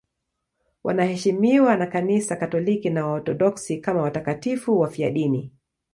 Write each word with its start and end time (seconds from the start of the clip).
Wanaheshimiwa 0.83 1.77
na 1.77 1.87
Kanisa 1.87 2.35
Katoliki 2.35 2.89
na 2.89 3.05
Waorthodoksi 3.07 3.77
kama 3.77 4.01
watakatifu 4.01 4.79
wafiadini. 4.79 5.51